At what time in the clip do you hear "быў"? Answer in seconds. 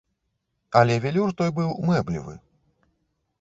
1.59-1.69